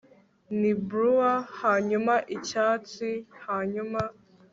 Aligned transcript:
ni 0.59 0.71
bluer 0.87 1.37
hanyuma 1.61 2.13
icyatsi 2.35 3.09
hanyuma 3.45 4.01